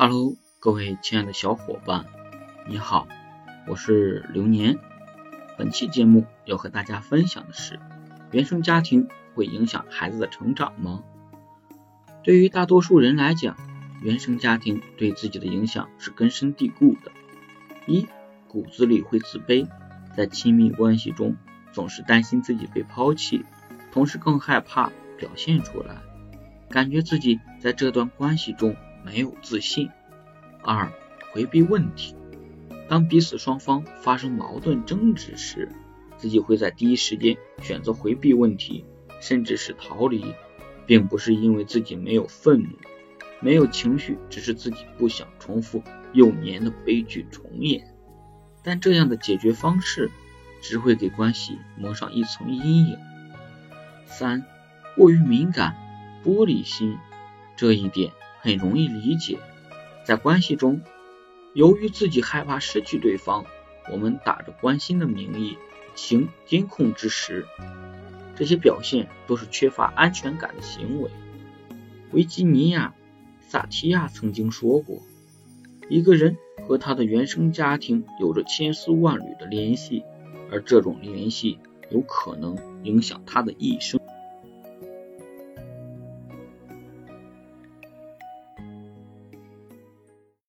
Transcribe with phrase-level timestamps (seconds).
[0.00, 2.04] Hello，各位亲爱的小伙伴，
[2.68, 3.08] 你好，
[3.66, 4.78] 我是流年。
[5.56, 7.80] 本期节目要和大家分享的是：
[8.30, 11.02] 原生家庭会影响孩子的成长吗？
[12.22, 13.56] 对于大多数人来讲，
[14.00, 17.10] 原生家庭对自己的影响是根深蒂固的。
[17.88, 18.06] 一，
[18.46, 19.66] 骨子里会自卑，
[20.16, 21.34] 在亲密关系中
[21.72, 23.44] 总是担心自己被抛弃，
[23.90, 25.96] 同时更害怕表现出来，
[26.70, 28.76] 感觉自己在这段关系中。
[29.08, 29.88] 没有自信。
[30.62, 30.92] 二、
[31.32, 32.14] 回避问题。
[32.88, 35.70] 当彼此双方发生矛盾争执时，
[36.16, 38.84] 自己会在第一时间选择回避问题，
[39.20, 40.34] 甚至是逃离，
[40.86, 42.68] 并不是因为自己没有愤怒、
[43.40, 45.82] 没有情绪，只是自己不想重复
[46.12, 47.94] 幼年的悲剧重演。
[48.62, 50.10] 但这样的解决方式
[50.60, 52.98] 只会给关系蒙上一层阴影。
[54.06, 54.44] 三、
[54.96, 55.76] 过于敏感、
[56.24, 56.98] 玻璃心。
[57.56, 58.12] 这一点。
[58.48, 59.38] 很容易理解，
[60.04, 60.80] 在关系中，
[61.52, 63.44] 由于自己害怕失去对方，
[63.92, 65.58] 我们打着关心的名义
[65.94, 67.46] 行监控之时，
[68.36, 71.10] 这些表现都是缺乏安全感的行为。
[72.12, 72.94] 维吉尼亚·
[73.50, 75.02] 萨提亚曾经说过，
[75.90, 80.04] 一个人和他的原生家庭有着千丝万缕的联系，
[80.50, 81.58] 而这种联系
[81.90, 84.00] 有可能影响他的一生。